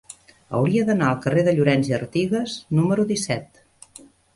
[0.59, 3.67] Hauria d'anar al carrer de Llorens i Artigas número disset.